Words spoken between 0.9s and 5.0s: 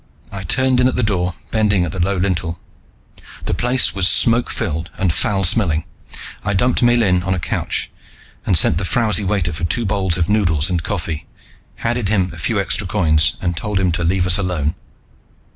the door, bending at the low lintel. The place was smoke filled